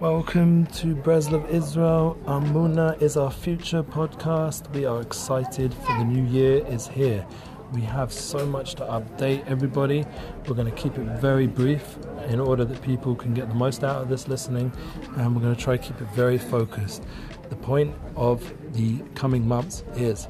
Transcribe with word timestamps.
Welcome 0.00 0.66
to 0.66 0.94
Breslov 0.94 1.50
Israel. 1.50 2.16
Amuna 2.24 3.02
is 3.02 3.16
our 3.16 3.32
future 3.32 3.82
podcast. 3.82 4.72
We 4.72 4.84
are 4.84 5.02
excited 5.02 5.74
for 5.74 5.92
the 5.98 6.04
new 6.04 6.22
year 6.22 6.64
is 6.68 6.86
here. 6.86 7.26
We 7.72 7.80
have 7.80 8.12
so 8.12 8.46
much 8.46 8.76
to 8.76 8.84
update 8.84 9.44
everybody. 9.48 10.06
We're 10.46 10.54
going 10.54 10.70
to 10.70 10.76
keep 10.80 10.96
it 10.98 11.20
very 11.20 11.48
brief 11.48 11.98
in 12.28 12.38
order 12.38 12.64
that 12.64 12.80
people 12.80 13.16
can 13.16 13.34
get 13.34 13.48
the 13.48 13.56
most 13.56 13.82
out 13.82 14.00
of 14.00 14.08
this 14.08 14.28
listening, 14.28 14.72
and 15.16 15.34
we're 15.34 15.42
going 15.42 15.56
to 15.56 15.60
try 15.60 15.76
to 15.76 15.82
keep 15.82 16.00
it 16.00 16.08
very 16.10 16.38
focused. 16.38 17.02
The 17.48 17.56
point 17.56 17.92
of 18.14 18.54
the 18.74 19.00
coming 19.16 19.48
months 19.48 19.82
is 19.96 20.26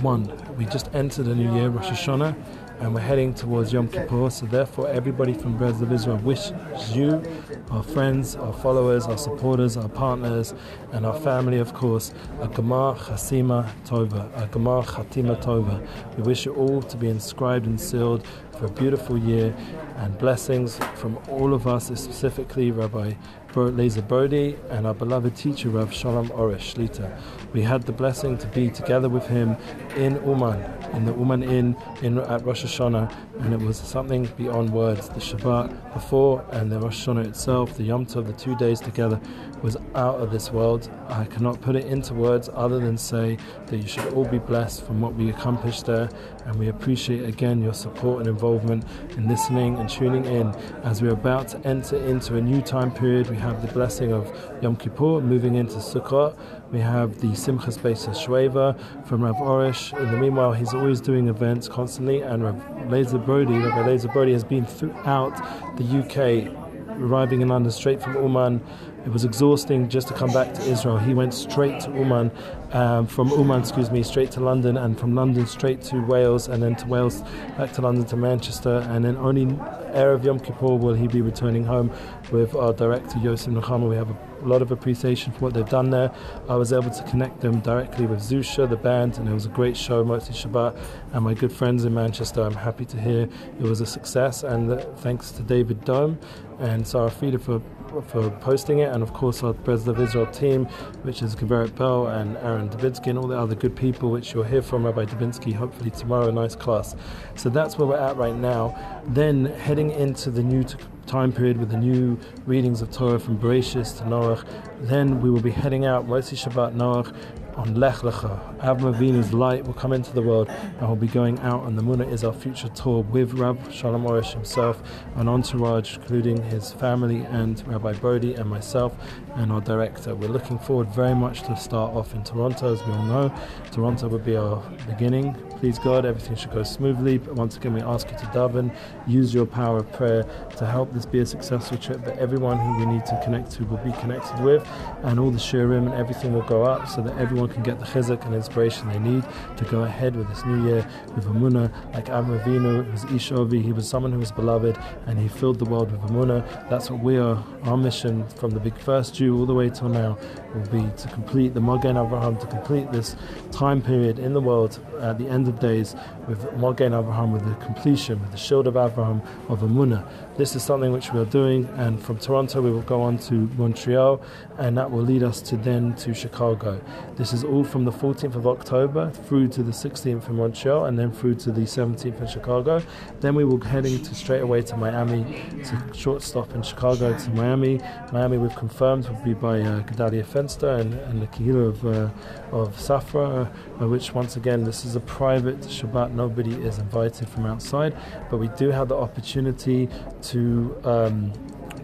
one, 0.00 0.32
we 0.56 0.64
just 0.64 0.88
entered 0.94 1.26
a 1.26 1.34
new 1.34 1.54
year, 1.56 1.68
Rosh 1.68 1.88
Hashanah 1.88 2.34
and 2.80 2.94
we're 2.94 3.00
heading 3.00 3.34
towards 3.34 3.72
Yom 3.72 3.88
Kippur. 3.88 4.30
So 4.30 4.46
therefore, 4.46 4.88
everybody 4.88 5.34
from 5.34 5.58
Breslov 5.58 5.92
Israel 5.92 6.16
wishes 6.18 6.52
you, 6.94 7.22
our 7.70 7.82
friends, 7.82 8.36
our 8.36 8.52
followers, 8.52 9.06
our 9.06 9.18
supporters, 9.18 9.76
our 9.76 9.88
partners, 9.88 10.54
and 10.92 11.04
our 11.04 11.18
family, 11.20 11.58
of 11.58 11.74
course, 11.74 12.12
a 12.40 12.48
Gemar 12.48 12.96
Chasima 12.96 13.70
Tova, 13.84 14.30
a 14.42 14.48
Gemar 14.48 14.84
Chatima 14.84 15.40
Tova. 15.42 15.86
We 16.16 16.22
wish 16.22 16.46
you 16.46 16.54
all 16.54 16.82
to 16.82 16.96
be 16.96 17.08
inscribed 17.08 17.66
and 17.66 17.78
sealed 17.78 18.26
for 18.60 18.66
a 18.66 18.70
beautiful 18.70 19.16
year 19.16 19.54
and 19.96 20.18
blessings 20.18 20.78
from 20.96 21.18
all 21.30 21.54
of 21.54 21.66
us, 21.66 21.86
specifically 21.86 22.70
Rabbi 22.70 23.14
Lazer 23.54 24.06
Brody 24.06 24.56
and 24.68 24.86
our 24.86 24.94
beloved 24.94 25.34
teacher 25.34 25.70
Rav 25.70 25.92
Shalom 25.92 26.28
Arush 26.28 26.74
Shlita. 26.74 27.20
We 27.52 27.62
had 27.62 27.82
the 27.82 27.92
blessing 27.92 28.38
to 28.38 28.46
be 28.48 28.70
together 28.70 29.08
with 29.08 29.26
him 29.26 29.56
in 29.96 30.22
Uman, 30.24 30.62
in 30.94 31.04
the 31.04 31.12
Uman 31.14 31.42
Inn 31.42 31.76
in, 32.00 32.18
at 32.18 32.44
Rosh 32.44 32.64
Hashanah, 32.64 33.12
and 33.40 33.52
it 33.52 33.60
was 33.60 33.76
something 33.76 34.26
beyond 34.36 34.70
words. 34.70 35.08
The 35.08 35.20
Shabbat 35.20 35.94
before 35.94 36.44
and 36.52 36.70
the 36.70 36.78
Rosh 36.78 37.06
Hashanah 37.06 37.26
itself, 37.26 37.76
the 37.76 37.82
Yom 37.82 38.06
Tov, 38.06 38.26
the 38.26 38.32
two 38.34 38.54
days 38.56 38.78
together, 38.78 39.20
was 39.62 39.76
out 39.94 40.20
of 40.20 40.30
this 40.30 40.52
world. 40.52 40.88
I 41.08 41.24
cannot 41.24 41.60
put 41.60 41.74
it 41.74 41.86
into 41.86 42.14
words 42.14 42.48
other 42.54 42.78
than 42.78 42.96
say 42.96 43.36
that 43.66 43.76
you 43.76 43.88
should 43.88 44.12
all 44.12 44.24
be 44.24 44.38
blessed 44.38 44.84
from 44.84 45.00
what 45.00 45.14
we 45.14 45.30
accomplished 45.30 45.86
there, 45.86 46.08
and 46.46 46.54
we 46.56 46.68
appreciate 46.68 47.24
again 47.24 47.60
your 47.60 47.74
support 47.74 48.20
and 48.20 48.28
involvement 48.28 48.49
in 48.58 49.28
listening 49.28 49.78
and 49.78 49.88
tuning 49.88 50.24
in 50.24 50.48
as 50.82 51.02
we're 51.02 51.12
about 51.12 51.48
to 51.48 51.66
enter 51.66 51.96
into 51.96 52.36
a 52.36 52.40
new 52.40 52.60
time 52.60 52.90
period. 52.92 53.28
We 53.30 53.36
have 53.36 53.62
the 53.64 53.72
blessing 53.72 54.12
of 54.12 54.30
Yom 54.62 54.76
Kippur, 54.76 55.20
moving 55.20 55.54
into 55.54 55.76
Sukkot. 55.76 56.36
We 56.72 56.80
have 56.80 57.20
the 57.20 57.28
Simchas 57.28 57.78
Beis 57.78 58.08
Shweva 58.08 58.78
from 59.06 59.22
Rav 59.22 59.36
Arush. 59.36 59.96
In 59.98 60.10
the 60.10 60.18
meanwhile, 60.18 60.52
he's 60.52 60.74
always 60.74 61.00
doing 61.00 61.28
events 61.28 61.68
constantly, 61.68 62.22
and 62.22 62.42
Rav 62.42 62.56
Lazer 62.88 63.24
Brody, 63.24 63.58
Rav 63.58 63.86
Lazer 63.86 64.12
Brody 64.12 64.32
has 64.32 64.44
been 64.44 64.66
throughout 64.66 65.36
the 65.76 65.84
UK, 65.84 66.52
arriving 66.98 67.40
in 67.40 67.48
London 67.48 67.70
straight 67.72 68.02
from 68.02 68.14
Uman 68.14 68.60
it 69.04 69.12
was 69.12 69.24
exhausting 69.24 69.88
just 69.88 70.08
to 70.08 70.14
come 70.14 70.32
back 70.32 70.52
to 70.54 70.62
Israel. 70.62 70.98
He 70.98 71.14
went 71.14 71.32
straight 71.34 71.80
to 71.80 71.90
Uman, 71.90 72.30
um, 72.72 73.06
from 73.06 73.28
Uman, 73.30 73.60
excuse 73.60 73.90
me, 73.90 74.02
straight 74.02 74.30
to 74.32 74.40
London, 74.40 74.76
and 74.76 74.98
from 74.98 75.14
London 75.14 75.46
straight 75.46 75.80
to 75.82 76.00
Wales, 76.06 76.48
and 76.48 76.62
then 76.62 76.76
to 76.76 76.86
Wales, 76.86 77.22
back 77.56 77.72
to 77.72 77.82
London 77.82 78.04
to 78.06 78.16
Manchester, 78.16 78.86
and 78.90 79.04
then 79.04 79.16
only 79.16 79.48
air 79.92 80.12
of 80.12 80.24
Yom 80.24 80.38
Kippur 80.38 80.76
will 80.76 80.94
he 80.94 81.08
be 81.08 81.22
returning 81.22 81.64
home 81.64 81.90
with 82.30 82.54
our 82.54 82.72
director 82.72 83.18
Yosef 83.18 83.52
Nechama. 83.52 83.88
We 83.88 83.96
have 83.96 84.10
a 84.10 84.29
lot 84.48 84.62
of 84.62 84.72
appreciation 84.72 85.32
for 85.32 85.40
what 85.40 85.54
they've 85.54 85.68
done 85.68 85.90
there. 85.90 86.12
I 86.48 86.54
was 86.54 86.72
able 86.72 86.90
to 86.90 87.02
connect 87.04 87.40
them 87.40 87.60
directly 87.60 88.06
with 88.06 88.20
Zusha, 88.20 88.68
the 88.68 88.76
band, 88.76 89.18
and 89.18 89.28
it 89.28 89.32
was 89.32 89.46
a 89.46 89.50
great 89.50 89.76
show, 89.76 90.04
Motzi 90.04 90.32
Shabbat, 90.32 90.78
and 91.12 91.24
my 91.24 91.34
good 91.34 91.52
friends 91.52 91.84
in 91.84 91.94
Manchester. 91.94 92.42
I'm 92.42 92.54
happy 92.54 92.84
to 92.86 93.00
hear 93.00 93.28
it 93.58 93.62
was 93.62 93.80
a 93.80 93.86
success, 93.86 94.42
and 94.42 94.80
thanks 94.98 95.30
to 95.32 95.42
David 95.42 95.84
Dome 95.84 96.18
and 96.58 96.86
Sarah 96.86 97.10
Frieda 97.10 97.38
for 97.38 97.62
for 98.06 98.30
posting 98.40 98.78
it, 98.78 98.92
and 98.92 99.02
of 99.02 99.12
course 99.12 99.42
our 99.42 99.52
President 99.52 99.98
of 99.98 100.04
Israel 100.04 100.26
team, 100.26 100.66
which 101.02 101.22
is 101.22 101.34
Gaveret 101.34 101.74
Bell 101.74 102.06
and 102.06 102.36
Aaron 102.38 102.68
Dubinsky 102.68 103.08
and 103.08 103.18
all 103.18 103.26
the 103.26 103.36
other 103.36 103.54
good 103.54 103.74
people, 103.74 104.10
which 104.10 104.32
you'll 104.32 104.44
hear 104.44 104.62
from 104.62 104.84
Rabbi 104.86 105.06
Dubinsky 105.06 105.52
hopefully 105.52 105.90
tomorrow. 105.90 106.30
Nice 106.30 106.54
class. 106.54 106.94
So 107.34 107.48
that's 107.48 107.78
where 107.78 107.88
we're 107.88 107.96
at 107.96 108.16
right 108.16 108.36
now. 108.36 109.02
Then 109.06 109.46
heading 109.46 109.90
into 109.90 110.30
the 110.30 110.42
new 110.42 110.64
time 111.10 111.32
period 111.32 111.56
with 111.56 111.70
the 111.70 111.76
new 111.76 112.16
readings 112.46 112.80
of 112.80 112.92
Torah 112.92 113.18
from 113.18 113.36
Bereshis 113.36 113.98
to 113.98 114.04
Noach. 114.04 114.46
Then 114.82 115.20
we 115.20 115.28
will 115.28 115.40
be 115.40 115.50
heading 115.50 115.84
out 115.84 116.06
Motzi 116.06 116.38
Shabbat 116.38 116.76
Noach 116.76 117.12
on 117.60 117.74
Lech 117.74 117.96
Lecha. 117.96 118.58
Avram 118.60 118.94
Avinu's 118.94 119.34
light 119.34 119.66
will 119.66 119.74
come 119.74 119.92
into 119.92 120.14
the 120.14 120.22
world 120.22 120.48
and 120.48 120.80
we'll 120.80 120.96
be 120.96 121.06
going 121.06 121.38
out 121.40 121.60
on 121.60 121.76
the 121.76 121.82
Muna 121.82 122.10
is 122.10 122.24
our 122.24 122.32
future 122.32 122.70
tour 122.70 123.02
with 123.02 123.34
Rab 123.34 123.70
Shalom 123.70 124.04
Arush 124.04 124.32
himself, 124.32 124.82
an 125.16 125.28
entourage 125.28 125.98
including 125.98 126.42
his 126.44 126.72
family 126.72 127.20
and 127.26 127.62
Rabbi 127.68 127.92
Brody 127.92 128.32
and 128.32 128.48
myself 128.48 128.96
and 129.34 129.52
our 129.52 129.60
director. 129.60 130.14
We're 130.14 130.28
looking 130.28 130.58
forward 130.58 130.88
very 130.88 131.14
much 131.14 131.42
to 131.42 131.56
start 131.56 131.94
off 131.94 132.14
in 132.14 132.24
Toronto 132.24 132.72
as 132.72 132.82
we 132.86 132.94
all 132.94 133.04
know. 133.04 133.34
Toronto 133.72 134.08
will 134.08 134.18
be 134.18 134.36
our 134.36 134.62
beginning. 134.86 135.34
Please 135.58 135.78
God, 135.78 136.06
everything 136.06 136.36
should 136.36 136.52
go 136.52 136.62
smoothly. 136.62 137.18
But 137.18 137.34
once 137.34 137.58
again, 137.58 137.74
we 137.74 137.82
ask 137.82 138.10
you 138.10 138.16
to 138.16 138.24
daven, 138.26 138.74
use 139.06 139.34
your 139.34 139.44
power 139.44 139.76
of 139.76 139.92
prayer 139.92 140.22
to 140.56 140.64
help 140.64 140.94
this 140.94 141.04
be 141.04 141.18
a 141.18 141.26
successful 141.26 141.76
trip 141.76 142.02
that 142.06 142.18
everyone 142.18 142.58
who 142.58 142.78
we 142.78 142.86
need 142.86 143.04
to 143.04 143.20
connect 143.22 143.50
to 143.52 143.64
will 143.66 143.76
be 143.78 143.92
connected 144.00 144.42
with 144.42 144.66
and 145.02 145.20
all 145.20 145.30
the 145.30 145.38
shirim 145.38 145.84
and 145.84 145.94
everything 145.94 146.32
will 146.32 146.48
go 146.48 146.62
up 146.62 146.88
so 146.88 147.02
that 147.02 147.14
everyone 147.18 147.49
can 147.50 147.62
get 147.62 147.78
the 147.78 147.86
chizuk 147.86 148.24
and 148.24 148.34
inspiration 148.34 148.88
they 148.88 148.98
need 148.98 149.24
to 149.56 149.64
go 149.64 149.82
ahead 149.82 150.16
with 150.16 150.28
this 150.28 150.44
new 150.44 150.66
year 150.66 150.86
with 151.14 151.24
Amunah, 151.26 151.72
like 151.94 152.06
Avram 152.06 152.40
Avinu 152.40 152.90
was 152.90 153.04
Ishovi, 153.06 153.62
he 153.62 153.72
was 153.72 153.88
someone 153.88 154.12
who 154.12 154.18
was 154.18 154.32
beloved 154.32 154.78
and 155.06 155.18
he 155.18 155.28
filled 155.28 155.58
the 155.58 155.64
world 155.64 155.90
with 155.90 156.00
Amunah. 156.02 156.68
That's 156.68 156.90
what 156.90 157.02
we 157.02 157.16
are. 157.18 157.42
Our 157.64 157.76
mission 157.76 158.26
from 158.28 158.50
the 158.50 158.60
big 158.60 158.76
first 158.78 159.14
Jew 159.14 159.38
all 159.38 159.46
the 159.46 159.54
way 159.54 159.70
till 159.70 159.88
now 159.88 160.16
will 160.54 160.66
be 160.66 160.90
to 160.96 161.08
complete 161.08 161.54
the 161.54 161.60
Magen 161.60 161.96
Avraham, 161.96 162.38
to 162.40 162.46
complete 162.46 162.90
this 162.92 163.16
time 163.52 163.80
period 163.80 164.18
in 164.18 164.32
the 164.32 164.40
world 164.40 164.78
at 165.00 165.18
the 165.18 165.28
end 165.28 165.48
of 165.48 165.58
days 165.60 165.94
with 166.28 166.42
Magen 166.56 166.92
Avraham, 166.92 167.32
with 167.32 167.44
the 167.44 167.54
completion, 167.64 168.20
with 168.20 168.30
the 168.32 168.36
shield 168.36 168.66
of 168.66 168.74
Avraham 168.74 169.24
of 169.48 169.60
Amunah. 169.60 170.06
This 170.36 170.56
is 170.56 170.62
something 170.62 170.92
which 170.92 171.12
we 171.12 171.20
are 171.20 171.26
doing, 171.26 171.66
and 171.76 172.02
from 172.02 172.18
Toronto 172.18 172.60
we 172.62 172.70
will 172.70 172.82
go 172.82 173.02
on 173.02 173.18
to 173.18 173.34
Montreal, 173.58 174.22
and 174.58 174.76
that 174.78 174.90
will 174.90 175.02
lead 175.02 175.22
us 175.22 175.40
to 175.42 175.56
then 175.56 175.94
to 175.96 176.14
Chicago. 176.14 176.80
This 177.16 177.32
is 177.32 177.44
all 177.44 177.64
from 177.64 177.84
the 177.84 177.92
14th 177.92 178.34
of 178.34 178.46
October 178.46 179.10
through 179.10 179.48
to 179.48 179.62
the 179.62 179.72
16th 179.72 180.28
in 180.28 180.36
Montreal, 180.36 180.86
and 180.86 180.98
then 180.98 181.12
through 181.12 181.34
to 181.36 181.52
the 181.52 181.62
17th 181.62 182.20
in 182.20 182.26
Chicago. 182.26 182.82
Then 183.20 183.34
we 183.34 183.44
will 183.44 183.60
heading 183.60 184.02
to 184.02 184.14
straight 184.14 184.40
away 184.42 184.62
to 184.62 184.76
Miami, 184.76 185.24
to 185.64 185.94
short 185.94 186.22
stop 186.22 186.54
in 186.54 186.62
Chicago 186.62 187.16
to 187.16 187.30
Miami. 187.30 187.80
Miami 188.12 188.38
we've 188.38 188.56
confirmed 188.56 189.08
will 189.08 189.24
be 189.24 189.34
by 189.34 189.60
uh, 189.60 189.82
Gedalia 189.82 190.24
And, 190.40 190.94
and 190.94 191.22
the 191.22 191.26
Kehillah 191.26 191.68
of, 191.68 191.86
uh, 191.86 192.56
of 192.56 192.76
Safra, 192.76 193.52
uh, 193.80 193.88
which 193.88 194.14
once 194.14 194.36
again 194.36 194.64
this 194.64 194.84
is 194.84 194.96
a 194.96 195.00
private 195.00 195.60
Shabbat. 195.60 196.12
Nobody 196.12 196.54
is 196.54 196.78
invited 196.78 197.28
from 197.28 197.46
outside, 197.46 197.96
but 198.30 198.38
we 198.38 198.48
do 198.48 198.70
have 198.70 198.88
the 198.88 198.96
opportunity 198.96 199.88
to. 200.22 200.80
Um, 200.84 201.32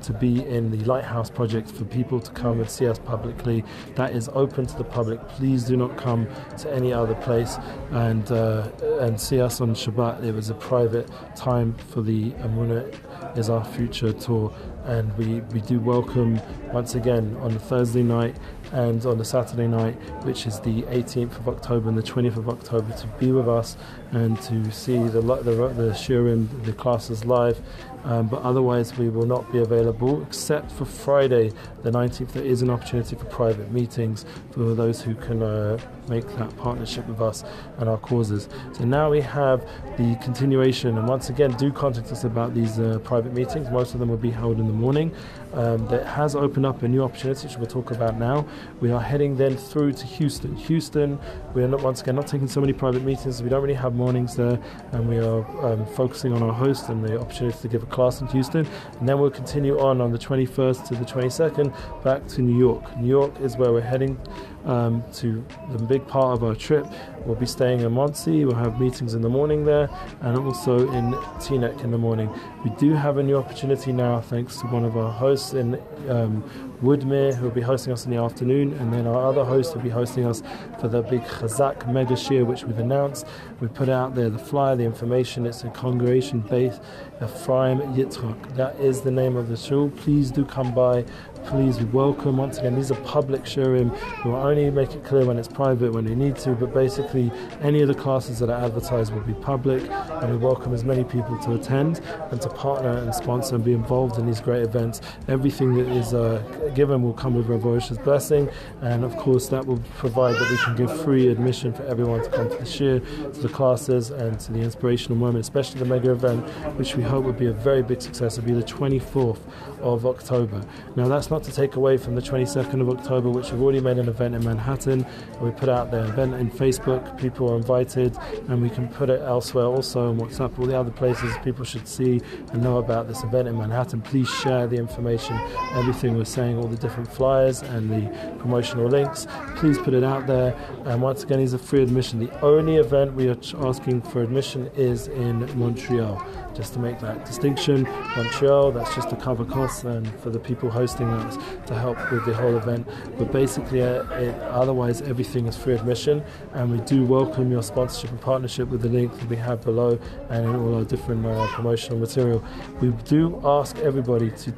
to 0.02 0.12
be 0.12 0.44
in 0.46 0.70
the 0.70 0.84
Lighthouse 0.84 1.30
project 1.30 1.68
for 1.68 1.84
people 1.84 2.20
to 2.20 2.30
come 2.30 2.60
and 2.60 2.70
see 2.70 2.86
us 2.86 2.98
publicly. 2.98 3.64
That 3.96 4.14
is 4.14 4.28
open 4.34 4.64
to 4.66 4.76
the 4.76 4.84
public. 4.84 5.26
Please 5.30 5.64
do 5.64 5.76
not 5.76 5.96
come 5.96 6.28
to 6.58 6.72
any 6.72 6.92
other 6.92 7.16
place 7.16 7.58
and 7.90 8.30
uh, 8.30 8.68
and 9.00 9.20
see 9.20 9.40
us 9.40 9.60
on 9.60 9.74
Shabbat. 9.74 10.22
It 10.22 10.32
was 10.32 10.48
a 10.48 10.54
private 10.54 11.10
time 11.34 11.74
for 11.74 12.02
the 12.02 12.30
Amuna 12.32 12.94
is 13.36 13.50
our 13.50 13.64
future 13.64 14.12
tour, 14.12 14.52
and 14.86 15.16
we, 15.18 15.40
we 15.52 15.60
do 15.60 15.80
welcome 15.80 16.40
once 16.72 16.94
again 16.94 17.36
on 17.40 17.52
the 17.52 17.58
Thursday 17.58 18.02
night 18.02 18.36
and 18.72 19.04
on 19.04 19.18
the 19.18 19.24
Saturday 19.24 19.66
night, 19.66 19.94
which 20.24 20.46
is 20.46 20.60
the 20.60 20.82
18th 20.82 21.38
of 21.38 21.48
October 21.48 21.88
and 21.88 21.98
the 21.98 22.02
20th 22.02 22.36
of 22.36 22.48
October, 22.48 22.96
to 22.96 23.06
be 23.18 23.32
with 23.32 23.48
us 23.48 23.76
and 24.12 24.40
to 24.42 24.70
see 24.70 24.98
the 24.98 25.20
the, 25.20 25.50
the 25.50 25.90
shiurim, 25.92 26.64
the 26.64 26.72
classes 26.72 27.24
live. 27.24 27.60
Um, 28.06 28.28
but 28.28 28.40
otherwise, 28.42 28.96
we 28.96 29.08
will 29.08 29.26
not 29.26 29.50
be 29.50 29.58
available 29.58 30.22
except 30.22 30.70
for 30.70 30.84
Friday, 30.84 31.50
the 31.82 31.90
19th. 31.90 32.32
There 32.32 32.44
is 32.44 32.62
an 32.62 32.70
opportunity 32.70 33.16
for 33.16 33.24
private 33.24 33.72
meetings 33.72 34.24
for 34.52 34.74
those 34.74 35.02
who 35.02 35.16
can 35.16 35.42
uh, 35.42 35.76
make 36.08 36.24
that 36.36 36.56
partnership 36.56 37.06
with 37.08 37.20
us 37.20 37.42
and 37.78 37.88
our 37.88 37.98
causes. 37.98 38.48
So 38.74 38.84
now 38.84 39.10
we 39.10 39.20
have 39.22 39.68
the 39.98 40.16
continuation, 40.22 40.96
and 40.96 41.08
once 41.08 41.30
again, 41.30 41.50
do 41.56 41.72
contact 41.72 42.12
us 42.12 42.22
about 42.22 42.54
these 42.54 42.78
uh, 42.78 43.00
private 43.02 43.32
meetings. 43.32 43.68
Most 43.70 43.94
of 43.94 44.00
them 44.00 44.08
will 44.08 44.16
be 44.16 44.30
held 44.30 44.60
in 44.60 44.68
the 44.68 44.72
morning. 44.72 45.12
Um, 45.52 45.86
that 45.86 46.04
has 46.04 46.36
opened 46.36 46.66
up 46.66 46.82
a 46.82 46.88
new 46.88 47.02
opportunity, 47.02 47.46
which 47.46 47.56
we'll 47.56 47.66
talk 47.66 47.90
about 47.90 48.18
now. 48.18 48.46
We 48.80 48.90
are 48.90 49.00
heading 49.00 49.38
then 49.38 49.56
through 49.56 49.92
to 49.92 50.04
Houston. 50.04 50.54
Houston, 50.54 51.18
we 51.54 51.62
are 51.62 51.68
not 51.68 51.82
once 51.82 52.02
again 52.02 52.16
not 52.16 52.26
taking 52.26 52.46
so 52.46 52.60
many 52.60 52.74
private 52.74 53.02
meetings. 53.04 53.42
We 53.42 53.48
don't 53.48 53.62
really 53.62 53.72
have 53.72 53.94
mornings 53.94 54.36
there, 54.36 54.60
and 54.92 55.08
we 55.08 55.16
are 55.16 55.46
um, 55.64 55.86
focusing 55.94 56.34
on 56.34 56.42
our 56.42 56.52
host 56.52 56.90
and 56.90 57.02
the 57.02 57.18
opportunity 57.18 57.58
to 57.58 57.68
give 57.68 57.82
a 57.82 57.86
class 57.96 58.20
in 58.20 58.26
Houston. 58.28 58.66
And 59.00 59.08
then 59.08 59.18
we'll 59.18 59.30
continue 59.30 59.80
on 59.80 60.00
on 60.02 60.12
the 60.12 60.18
21st 60.18 60.86
to 60.88 60.94
the 60.94 61.04
22nd 61.04 62.04
back 62.04 62.26
to 62.28 62.42
New 62.42 62.58
York. 62.58 62.96
New 62.98 63.08
York 63.08 63.32
is 63.40 63.56
where 63.56 63.72
we're 63.72 63.80
heading 63.80 64.18
um, 64.66 65.02
to 65.14 65.44
the 65.70 65.78
big 65.78 66.06
part 66.06 66.36
of 66.36 66.44
our 66.44 66.54
trip. 66.54 66.86
We'll 67.24 67.36
be 67.36 67.46
staying 67.46 67.80
in 67.80 67.92
Monsey. 67.92 68.44
We'll 68.44 68.56
have 68.56 68.78
meetings 68.80 69.14
in 69.14 69.22
the 69.22 69.28
morning 69.28 69.64
there, 69.64 69.88
and 70.20 70.36
also 70.38 70.90
in 70.92 71.12
Teaneck 71.40 71.82
in 71.82 71.90
the 71.90 71.98
morning. 71.98 72.28
We 72.64 72.70
do 72.70 72.92
have 72.92 73.18
a 73.18 73.22
new 73.22 73.36
opportunity 73.36 73.92
now, 73.92 74.20
thanks 74.20 74.58
to 74.58 74.66
one 74.66 74.84
of 74.84 74.96
our 74.96 75.10
hosts 75.10 75.54
in 75.54 75.74
um, 76.08 76.42
Woodmere, 76.82 77.34
who 77.34 77.44
will 77.44 77.54
be 77.54 77.60
hosting 77.60 77.92
us 77.92 78.04
in 78.04 78.10
the 78.10 78.18
afternoon, 78.18 78.74
and 78.74 78.92
then 78.92 79.06
our 79.06 79.26
other 79.26 79.44
host 79.44 79.74
will 79.74 79.82
be 79.82 79.88
hosting 79.88 80.26
us 80.26 80.42
for 80.80 80.88
the 80.88 81.02
big 81.02 81.22
Chazak 81.22 81.90
mega 81.90 82.14
shiur, 82.14 82.44
which 82.44 82.64
we've 82.64 82.78
announced. 82.78 83.26
We 83.60 83.68
put 83.68 83.88
out 83.88 84.14
there 84.14 84.28
the 84.28 84.38
flyer, 84.38 84.76
the 84.76 84.84
information. 84.84 85.46
It's 85.46 85.64
a 85.64 85.70
congregation 85.70 86.40
based 86.40 86.82
Ephraim 87.22 87.80
Yitzchak. 87.94 88.56
That 88.56 88.78
is 88.78 89.00
the 89.00 89.10
name 89.10 89.36
of 89.36 89.48
the 89.48 89.56
shul. 89.56 89.90
Please 89.90 90.30
do 90.30 90.44
come 90.44 90.74
by 90.74 91.04
please 91.46 91.80
welcome 91.84 92.36
once 92.36 92.58
again 92.58 92.74
these 92.74 92.90
are 92.90 93.00
public 93.02 93.42
shiurim 93.44 93.90
we 94.24 94.30
will 94.30 94.38
only 94.38 94.68
make 94.70 94.92
it 94.92 95.04
clear 95.04 95.24
when 95.24 95.38
it's 95.38 95.48
private 95.48 95.92
when 95.92 96.04
we 96.04 96.14
need 96.14 96.34
to 96.36 96.50
but 96.52 96.74
basically 96.74 97.30
any 97.62 97.82
of 97.82 97.88
the 97.88 97.94
classes 97.94 98.38
that 98.40 98.50
are 98.50 98.64
advertised 98.64 99.12
will 99.12 99.20
be 99.20 99.34
public 99.34 99.82
and 100.22 100.30
we 100.30 100.36
welcome 100.36 100.74
as 100.74 100.84
many 100.84 101.04
people 101.04 101.38
to 101.38 101.54
attend 101.54 102.00
and 102.30 102.40
to 102.40 102.48
partner 102.48 102.96
and 102.98 103.14
sponsor 103.14 103.54
and 103.54 103.64
be 103.64 103.72
involved 103.72 104.18
in 104.18 104.26
these 104.26 104.40
great 104.40 104.62
events. 104.62 105.00
Everything 105.28 105.74
that 105.74 105.88
is 105.88 106.14
uh, 106.14 106.42
given 106.74 107.02
will 107.02 107.12
come 107.12 107.34
with 107.34 107.46
Rav 107.46 107.62
blessing 108.04 108.48
and 108.82 109.04
of 109.04 109.16
course 109.16 109.48
that 109.48 109.64
will 109.64 109.78
provide 109.98 110.34
that 110.34 110.50
we 110.50 110.56
can 110.58 110.76
give 110.76 111.04
free 111.04 111.28
admission 111.28 111.72
for 111.72 111.84
everyone 111.84 112.22
to 112.22 112.30
come 112.30 112.48
to 112.48 112.56
the 112.56 112.64
shiur 112.64 113.00
to 113.32 113.40
the 113.40 113.48
classes 113.48 114.10
and 114.10 114.38
to 114.40 114.52
the 114.52 114.60
inspirational 114.60 115.16
moment 115.16 115.40
especially 115.44 115.78
the 115.78 115.84
mega 115.84 116.10
event 116.12 116.44
which 116.76 116.96
we 116.96 117.02
hope 117.02 117.24
will 117.24 117.32
be 117.32 117.46
a 117.46 117.52
very 117.52 117.82
big 117.82 118.00
success. 118.00 118.38
It'll 118.38 118.48
be 118.48 118.54
the 118.54 118.62
24th 118.62 119.40
of 119.80 120.06
October. 120.06 120.62
Now 120.96 121.08
that's 121.08 121.30
not 121.30 121.35
not 121.36 121.44
to 121.44 121.52
take 121.52 121.76
away 121.76 121.98
from 121.98 122.14
the 122.14 122.22
22nd 122.22 122.80
of 122.80 122.88
October, 122.88 123.28
which 123.28 123.52
we've 123.52 123.60
already 123.60 123.78
made 123.78 123.98
an 123.98 124.08
event 124.08 124.34
in 124.34 124.42
Manhattan. 124.42 125.04
We 125.42 125.50
put 125.50 125.68
out 125.68 125.90
the 125.90 126.02
event 126.08 126.32
in 126.32 126.50
Facebook. 126.50 127.18
People 127.18 127.52
are 127.52 127.56
invited, 127.56 128.16
and 128.48 128.62
we 128.62 128.70
can 128.70 128.88
put 128.88 129.10
it 129.10 129.20
elsewhere 129.20 129.66
also 129.66 130.08
on 130.08 130.18
WhatsApp. 130.18 130.58
All 130.58 130.64
the 130.64 130.78
other 130.78 130.90
places 130.90 131.36
people 131.44 131.62
should 131.62 131.86
see 131.86 132.22
and 132.54 132.62
know 132.62 132.78
about 132.78 133.06
this 133.06 133.22
event 133.22 133.48
in 133.48 133.58
Manhattan. 133.58 134.00
Please 134.00 134.30
share 134.30 134.66
the 134.66 134.76
information, 134.76 135.38
everything 135.74 136.16
we're 136.16 136.24
saying, 136.24 136.56
all 136.56 136.68
the 136.68 136.76
different 136.78 137.12
flyers 137.12 137.60
and 137.60 137.90
the 137.90 138.38
promotional 138.38 138.86
links. 138.86 139.26
Please 139.56 139.76
put 139.76 139.92
it 139.92 140.04
out 140.04 140.26
there. 140.26 140.56
And 140.86 141.02
once 141.02 141.22
again, 141.22 141.40
it's 141.40 141.52
a 141.52 141.58
free 141.58 141.82
admission. 141.82 142.18
The 142.18 142.40
only 142.40 142.76
event 142.76 143.12
we 143.12 143.28
are 143.28 143.36
asking 143.58 144.00
for 144.00 144.22
admission 144.22 144.70
is 144.74 145.08
in 145.08 145.40
Montreal 145.58 146.16
just 146.56 146.72
to 146.72 146.78
make 146.78 146.98
that 147.00 147.24
distinction. 147.26 147.82
Montreal, 148.16 148.72
that's 148.72 148.94
just 148.94 149.10
to 149.10 149.16
cover 149.16 149.44
costs 149.44 149.84
and 149.84 150.08
for 150.20 150.30
the 150.30 150.38
people 150.38 150.70
hosting 150.70 151.08
us 151.08 151.36
to 151.66 151.74
help 151.74 151.98
with 152.10 152.24
the 152.24 152.34
whole 152.34 152.56
event. 152.56 152.88
But 153.18 153.30
basically, 153.30 153.82
uh, 153.82 154.04
it, 154.14 154.34
otherwise, 154.42 155.02
everything 155.02 155.46
is 155.46 155.56
free 155.56 155.74
admission, 155.74 156.24
and 156.54 156.70
we 156.70 156.80
do 156.86 157.04
welcome 157.04 157.50
your 157.50 157.62
sponsorship 157.62 158.10
and 158.10 158.20
partnership 158.20 158.68
with 158.68 158.82
the 158.82 158.88
link 158.88 159.12
that 159.18 159.28
we 159.28 159.36
have 159.36 159.62
below 159.62 159.98
and 160.30 160.46
in 160.46 160.56
all 160.56 160.76
our 160.76 160.84
different 160.84 161.24
uh, 161.26 161.46
promotional 161.48 161.98
material. 161.98 162.42
We 162.80 162.90
do 163.04 163.40
ask 163.44 163.78
everybody 163.78 164.30
to 164.30 164.50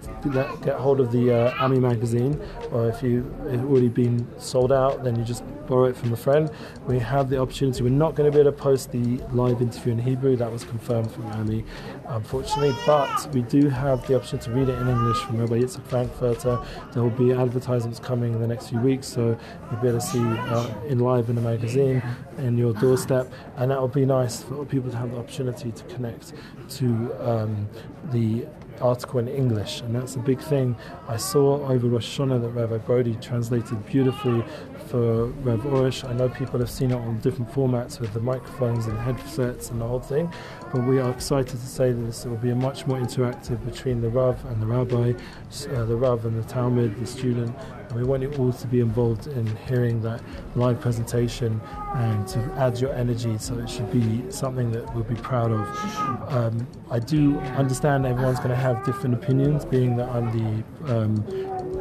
get 0.62 0.76
hold 0.76 1.00
of 1.00 1.10
the 1.12 1.32
uh, 1.32 1.64
AMI 1.64 1.80
magazine, 1.80 2.40
or 2.70 2.88
if 2.88 3.02
you 3.02 3.22
have 3.50 3.64
already 3.64 3.88
been 3.88 4.26
sold 4.38 4.72
out, 4.72 5.02
then 5.04 5.16
you 5.16 5.24
just 5.24 5.42
borrow 5.66 5.84
it 5.84 5.96
from 5.96 6.12
a 6.12 6.16
friend. 6.16 6.50
We 6.86 6.98
have 6.98 7.28
the 7.28 7.40
opportunity. 7.40 7.82
We're 7.82 7.90
not 7.90 8.14
going 8.14 8.30
to 8.30 8.34
be 8.34 8.40
able 8.40 8.52
to 8.52 8.56
post 8.56 8.90
the 8.90 9.18
live 9.32 9.60
interview 9.60 9.92
in 9.92 9.98
Hebrew. 9.98 10.36
That 10.36 10.50
was 10.50 10.64
confirmed 10.64 11.10
from 11.10 11.26
AMI 11.26 11.64
unfortunately, 12.06 12.74
but 12.86 13.28
we 13.32 13.42
do 13.42 13.68
have 13.68 14.06
the 14.06 14.16
option 14.16 14.38
to 14.40 14.50
read 14.50 14.68
it 14.68 14.78
in 14.78 14.88
English 14.88 15.18
from 15.18 15.38
Rabbi 15.38 15.60
Yitzhak 15.60 15.86
Frankfurter. 15.86 16.58
There 16.92 17.02
will 17.02 17.10
be 17.10 17.32
advertisements 17.32 17.98
coming 18.00 18.34
in 18.34 18.40
the 18.40 18.46
next 18.46 18.68
few 18.68 18.80
weeks, 18.80 19.06
so 19.06 19.38
you'll 19.70 19.80
be 19.80 19.88
able 19.88 20.00
to 20.00 20.06
see 20.06 20.22
uh, 20.22 20.70
in 20.86 20.98
live 20.98 21.28
in 21.28 21.36
the 21.36 21.42
magazine 21.42 22.02
in 22.38 22.56
your 22.56 22.72
doorstep, 22.74 23.30
and 23.56 23.70
that 23.70 23.80
will 23.80 23.88
be 23.88 24.04
nice 24.04 24.42
for 24.42 24.64
people 24.64 24.90
to 24.90 24.96
have 24.96 25.10
the 25.10 25.18
opportunity 25.18 25.72
to 25.72 25.84
connect 25.84 26.32
to 26.68 26.86
um, 27.20 27.68
the 28.12 28.46
article 28.80 29.20
in 29.20 29.28
English, 29.28 29.80
and 29.80 29.94
that's 29.94 30.16
a 30.16 30.18
big 30.18 30.40
thing. 30.40 30.76
I 31.08 31.16
saw 31.16 31.68
over 31.68 31.86
Rosh 31.88 32.18
Hashanah 32.18 32.40
that 32.42 32.50
Rabbi 32.50 32.78
Brody 32.78 33.14
translated 33.20 33.84
beautifully 33.86 34.44
for 34.88 35.26
Rev 35.26 35.60
Arush. 35.60 36.08
I 36.08 36.12
know 36.14 36.28
people 36.28 36.58
have 36.60 36.70
seen 36.70 36.90
it 36.90 36.94
on 36.96 37.18
different 37.20 37.50
formats 37.52 38.00
with 38.00 38.12
the 38.14 38.20
microphones 38.20 38.86
and 38.86 38.98
headsets 38.98 39.70
and 39.70 39.80
the 39.80 39.86
whole 39.86 40.00
thing, 40.00 40.32
but 40.72 40.84
we 40.84 40.98
are 40.98 41.10
excited 41.10 41.48
to 41.48 41.66
say 41.66 41.92
that 41.92 42.00
this 42.00 42.24
will 42.24 42.36
be 42.36 42.50
a 42.50 42.54
much 42.54 42.86
more 42.86 42.98
interactive 42.98 43.64
between 43.64 44.00
the 44.00 44.08
Rav 44.08 44.42
and 44.46 44.62
the 44.62 44.66
Rabbi, 44.66 45.12
uh, 45.12 45.84
the 45.84 45.96
Rav 45.96 46.24
and 46.24 46.42
the 46.42 46.52
Talmid, 46.52 46.98
the 46.98 47.06
student, 47.06 47.54
we 47.94 48.04
want 48.04 48.22
you 48.22 48.32
all 48.34 48.52
to 48.52 48.66
be 48.66 48.80
involved 48.80 49.26
in 49.26 49.46
hearing 49.68 50.02
that 50.02 50.22
live 50.54 50.80
presentation 50.80 51.60
and 51.94 52.26
to 52.28 52.38
add 52.56 52.78
your 52.80 52.92
energy 52.92 53.38
so 53.38 53.58
it 53.58 53.68
should 53.68 53.90
be 53.90 54.22
something 54.30 54.70
that 54.72 54.94
we'll 54.94 55.04
be 55.04 55.14
proud 55.16 55.50
of. 55.50 56.32
Um, 56.32 56.66
I 56.90 56.98
do 56.98 57.38
understand 57.56 58.06
everyone's 58.06 58.38
going 58.38 58.50
to 58.50 58.56
have 58.56 58.84
different 58.84 59.14
opinions, 59.14 59.64
being 59.64 59.96
that 59.96 60.08
I'm 60.08 60.26
the 60.30 60.94
um, 60.94 61.16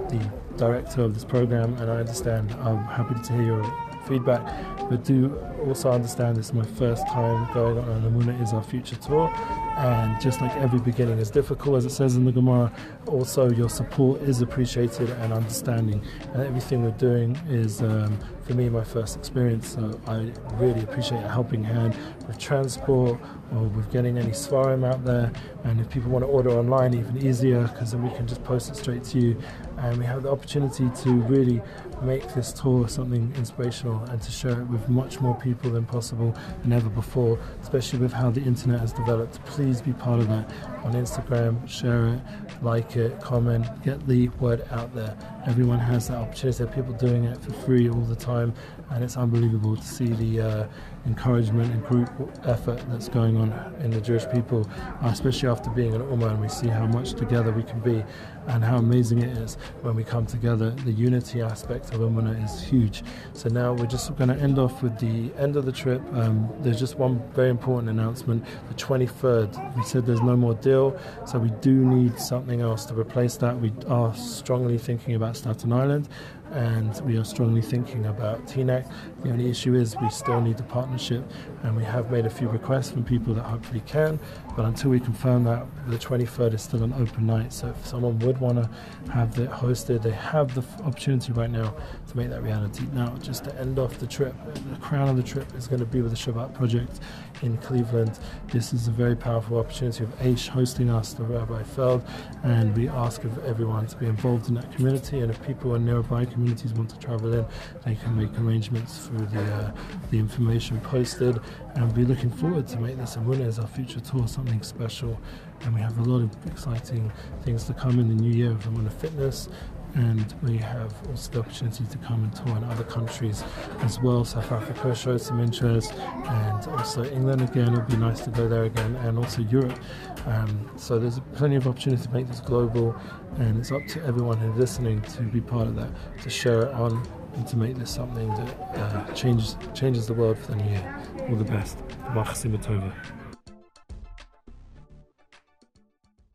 the 0.10 0.32
director 0.58 1.02
of 1.02 1.14
this 1.14 1.26
program, 1.26 1.74
and 1.78 1.92
I 1.92 1.98
understand. 1.98 2.52
I'm 2.62 2.84
happy 2.86 3.16
to 3.22 3.34
hear 3.34 3.44
your 3.44 4.02
feedback, 4.08 4.42
but 4.90 5.04
do 5.04 5.38
also 5.66 5.92
understand 5.92 6.38
this 6.38 6.48
is 6.48 6.54
my 6.54 6.64
first 6.64 7.06
time 7.08 7.52
going 7.54 7.78
on 7.78 8.04
the 8.04 8.10
Amuna 8.10 8.42
is 8.42 8.54
our 8.54 8.64
future 8.64 8.96
tour, 8.96 9.30
and 9.78 10.20
just 10.22 10.42
like 10.42 10.56
every 10.58 10.80
beginning 10.80 11.20
is 11.20 11.30
difficult, 11.30 11.78
as 11.78 11.86
it 11.86 11.92
says 11.92 12.16
in 12.16 12.26
the 12.26 12.32
Gemara, 12.32 12.72
also 13.08 13.50
your 13.52 13.70
support 13.70 14.22
is 14.22 14.42
appreciated 14.42 15.10
and 15.10 15.34
understanding, 15.34 16.02
and 16.34 16.44
everything 16.44 16.84
we're 16.84 16.92
doing 16.92 17.36
is 17.50 17.82
um, 17.82 18.18
for 18.44 18.54
me 18.54 18.70
my 18.70 18.84
first 18.84 19.18
experience. 19.18 19.68
So 19.68 20.00
I 20.08 20.32
really 20.56 20.82
appreciate 20.82 21.24
a 21.24 21.30
helping 21.30 21.64
hand 21.64 21.98
with 22.26 22.38
transport 22.38 23.20
or 23.54 23.64
with 23.64 23.92
getting 23.92 24.18
any 24.18 24.32
svarim 24.32 24.86
out 24.86 25.04
there, 25.04 25.32
and 25.64 25.82
if 25.82 25.90
people 25.90 26.12
want 26.12 26.24
to 26.24 26.30
order 26.30 26.52
online, 26.52 26.94
even 26.94 27.26
easier 27.26 27.64
because 27.68 27.92
then 27.92 28.04
we 28.04 28.16
can 28.16 28.26
just 28.26 28.44
post 28.44 28.70
it 28.70 28.76
straight 28.76 29.04
to 29.06 29.20
you, 29.20 29.38
and 29.78 29.98
we 29.98 30.06
have 30.06 30.24
the 30.24 30.32
opportunity 30.32 30.90
to 31.04 31.12
really 31.24 31.62
make 32.02 32.34
this 32.34 32.52
tour 32.52 32.88
something 32.88 33.34
inspirational 33.36 34.04
and 34.06 34.22
to 34.22 34.32
share 34.32 34.62
it 34.62 34.66
with 34.66 34.88
much 34.90 35.20
more 35.20 35.36
people 35.36 35.72
than 35.72 35.86
possible 35.86 36.36
than 36.62 36.74
ever 36.74 36.90
before, 36.90 37.40
especially 37.62 38.00
with 38.00 38.14
how 38.14 38.30
the 38.30 38.42
internet 38.42 38.80
has 38.80 38.94
developed. 38.94 39.44
Please 39.46 39.82
be 39.82 39.94
part 39.94 40.20
of 40.20 40.28
that 40.30 40.50
on 40.84 40.94
Instagram, 40.94 41.68
share 41.68 42.08
it, 42.08 42.22
like 42.62 42.96
it, 42.96 43.20
comment, 43.22 43.66
get 43.84 44.06
the 44.08 44.30
word 44.40 44.66
out 44.72 44.94
there. 44.94 45.16
Everyone 45.48 45.80
has 45.80 46.08
that 46.08 46.18
opportunity. 46.18 46.58
There 46.58 46.68
are 46.68 46.76
people 46.76 46.94
doing 46.94 47.26
it 47.26 47.42
for 47.42 47.52
free 47.52 47.90
all 47.90 48.02
the 48.02 48.16
time, 48.16 48.54
and 48.92 49.04
it's 49.04 49.18
unbelievable 49.18 49.76
to 49.76 49.84
see 49.84 50.08
the 50.08 50.42
uh, 50.42 50.68
encouragement 51.06 51.72
and 51.72 51.84
group 51.86 52.10
effort 52.46 52.80
that's 52.90 53.10
going 53.10 53.38
on 53.38 53.52
in 53.82 53.92
the 53.92 54.02
Jewish 54.02 54.26
people, 54.30 54.70
especially 55.04 55.50
after 55.50 55.70
being 55.70 55.94
an 55.94 56.02
Uman, 56.10 56.30
and 56.30 56.42
we 56.42 56.50
see 56.50 56.68
how 56.68 56.86
much 56.86 57.14
together 57.14 57.52
we 57.52 57.64
can 57.64 57.80
be 57.80 58.04
and 58.48 58.64
how 58.64 58.78
amazing 58.78 59.22
it 59.22 59.38
is 59.38 59.56
when 59.82 59.96
we 59.96 60.04
come 60.04 60.26
together. 60.26 60.72
The 60.72 60.92
unity 60.92 61.42
aspect 61.42 61.94
of 61.94 62.02
Uman 62.02 62.28
is 62.28 62.62
huge. 62.62 63.04
So 63.34 63.50
now 63.50 63.74
we're 63.74 63.88
just 63.88 64.16
going 64.18 64.30
to 64.30 64.38
end 64.38 64.58
off 64.58 64.82
with 64.82 64.98
the 65.00 65.32
end 65.38 65.56
of 65.56 65.66
the 65.66 65.72
trip. 65.72 66.02
Um, 66.14 66.50
there's 66.60 66.80
just 66.80 66.98
one 66.98 67.22
very 67.34 67.50
important 67.50 67.90
announcement. 67.90 68.46
The 68.70 68.76
23rd, 68.76 69.76
we 69.76 69.84
said 69.84 70.06
there's 70.06 70.22
no 70.22 70.36
more 70.36 70.56
deal, 70.56 71.00
so 71.26 71.40
we 71.40 71.50
do 71.62 71.74
need 71.74 72.20
something 72.20 72.62
else 72.62 72.86
to 72.86 72.94
replace 72.94 73.38
that. 73.38 73.60
We 73.60 73.72
are 73.88 74.16
strongly 74.16 74.78
thinking 74.78 75.16
about 75.16 75.36
Staten 75.36 75.74
Island 75.74 76.10
and 76.52 77.00
we 77.02 77.18
are 77.18 77.24
strongly 77.24 77.62
thinking 77.62 78.06
about 78.06 78.46
Teaneck. 78.46 78.90
The 79.24 79.32
only 79.32 79.50
issue 79.50 79.76
is 79.76 79.96
we 80.02 80.10
still 80.10 80.42
need 80.42 80.58
the 80.58 80.64
partnership, 80.64 81.24
and 81.64 81.76
we 81.76 81.84
have 81.84 82.12
made 82.12 82.26
a 82.26 82.30
few 82.30 82.48
requests 82.48 82.92
from 82.92 83.04
people 83.04 83.34
that 83.34 83.44
hopefully 83.44 83.82
can. 83.86 84.20
But 84.58 84.66
until 84.66 84.90
we 84.90 85.00
confirm 85.00 85.44
that, 85.44 85.68
the 85.86 85.98
23rd 85.98 86.56
is 86.56 86.64
still 86.64 86.82
an 86.82 86.92
open 86.94 87.28
night. 87.28 87.54
So 87.54 87.68
if 87.68 87.86
someone 87.86 88.18
would 88.20 88.40
want 88.40 88.58
to 88.58 88.68
have 89.12 89.38
it 89.38 89.52
hosted, 89.52 90.02
they 90.02 90.10
have 90.10 90.56
the 90.56 90.64
opportunity 90.84 91.32
right 91.32 91.52
now 91.52 91.76
to 92.08 92.18
make 92.18 92.32
that 92.32 92.42
reality. 92.42 92.86
Now, 92.92 93.16
just 93.18 93.44
to 93.44 93.56
end 93.60 93.78
off 93.78 94.00
the 94.00 94.08
trip, 94.08 94.34
the 94.72 94.76
crown 94.78 95.10
of 95.10 95.16
the 95.16 95.22
trip 95.22 95.46
is 95.56 95.68
going 95.68 95.82
to 95.82 95.86
be 95.86 96.02
with 96.02 96.10
the 96.10 96.18
Shabbat 96.18 96.56
Project 96.56 97.02
in 97.44 97.56
Cleveland. 97.58 98.18
This 98.52 98.74
is 98.74 98.88
a 98.88 98.92
very 98.92 99.16
powerful 99.16 99.60
opportunity 99.60 100.04
of 100.04 100.10
Aish 100.22 100.48
hosting 100.48 100.90
us, 100.90 101.14
the 101.14 101.24
Rabbi 101.24 101.62
Feld, 101.62 102.04
and 102.44 102.76
we 102.76 102.90
ask 102.90 103.26
of 103.26 103.46
everyone 103.46 103.86
to 103.86 103.96
be 103.96 104.08
involved 104.08 104.50
in 104.50 104.56
that 104.56 104.72
community. 104.76 105.20
And 105.20 105.30
if 105.30 105.40
people 105.46 105.76
in 105.76 105.86
nearby 105.86 106.26
communities 106.26 106.74
want 106.74 106.90
to 106.90 106.98
travel 106.98 107.32
in, 107.32 107.46
they 107.86 107.94
can 107.94 108.18
make 108.18 108.36
arrangements 108.40 109.06
through 109.06 109.28
the 109.28 109.44
uh, 109.44 109.72
the 110.10 110.18
information 110.18 110.82
posted. 110.82 111.40
And 111.76 111.96
we're 111.96 112.08
looking 112.08 112.32
forward 112.32 112.68
to 112.70 112.80
make 112.80 112.98
this 112.98 113.18
Amuna 113.18 113.46
is 113.46 113.60
our 113.60 113.68
future 113.68 114.00
tour 114.00 114.28
something 114.28 114.47
special. 114.62 115.20
And 115.62 115.74
we 115.74 115.82
have 115.82 115.98
a 115.98 116.04
lot 116.04 116.22
of 116.22 116.32
exciting 116.46 117.12
things 117.44 117.64
to 117.66 117.74
come 117.74 118.00
in 118.00 118.08
the 118.10 118.16
new 118.16 118.32
year 118.32 118.56
from 118.58 118.78
Amuna 118.78 118.92
Fitness 118.94 119.50
and 119.98 120.36
we 120.44 120.58
have 120.58 120.94
also 121.10 121.32
the 121.32 121.40
opportunity 121.40 121.84
to 121.86 121.98
come 122.00 122.24
and 122.24 122.36
tour 122.36 122.56
in 122.56 122.64
other 122.66 122.84
countries 122.84 123.44
as 123.80 124.00
well. 124.00 124.24
South 124.24 124.52
Africa 124.52 124.94
showed 124.94 125.22
some 125.22 125.40
interest, 125.40 125.94
and 125.94 126.68
also 126.68 127.04
England 127.06 127.42
again. 127.42 127.74
It'll 127.74 127.82
be 127.82 127.98
nice 127.98 128.22
to 128.22 128.30
go 128.30 128.48
there 128.48 128.66
again, 128.66 128.96
and 128.98 129.18
also 129.18 129.42
Europe. 129.44 129.80
Um, 130.26 130.70
so 130.76 131.00
there's 131.00 131.20
plenty 131.34 131.56
of 131.56 131.68
opportunity 131.68 132.04
to 132.04 132.12
make 132.12 132.28
this 132.28 132.42
global, 132.42 132.96
and 133.38 133.58
it's 133.58 133.72
up 133.72 133.86
to 133.88 134.04
everyone 134.06 134.38
who's 134.38 134.58
listening 134.58 135.02
to 135.02 135.24
be 135.24 135.42
part 135.42 135.68
of 135.68 135.76
that, 135.76 135.90
to 136.22 136.30
share 136.30 136.64
it 136.64 136.74
on 136.74 137.06
and 137.36 137.48
to 137.48 137.58
make 137.58 137.76
this 137.76 137.92
something 137.92 138.28
that 138.30 138.60
uh, 138.78 139.14
changes 139.14 139.58
changes 139.74 140.08
the 140.08 140.14
world 140.14 140.38
for 140.38 140.52
the 140.52 140.58
new 140.58 140.72
year. 140.72 141.04
All 141.30 141.36
the 141.36 141.44
best. 141.44 141.78
Tova. 142.14 143.27